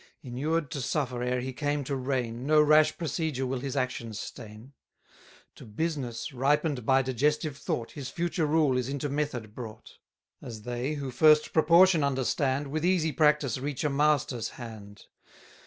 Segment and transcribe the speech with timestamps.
[0.23, 4.73] Inured to suffer ere he came to reign, No rash procedure will his actions stain:
[5.53, 9.99] To business, ripen'd by digestive thought, His future rule is into method brought:
[10.41, 15.05] 90 As they who first proportion understand, With easy practice reach a master's hand.